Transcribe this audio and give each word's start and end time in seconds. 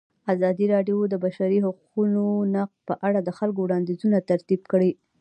ازادي 0.33 0.65
راډیو 0.73 0.97
د 1.07 1.09
د 1.13 1.15
بشري 1.23 1.59
حقونو 1.65 2.23
نقض 2.55 2.77
په 2.87 2.93
اړه 3.07 3.19
د 3.23 3.29
خلکو 3.37 3.59
وړاندیزونه 3.61 4.17
ترتیب 4.29 4.61
کړي. 4.71 4.91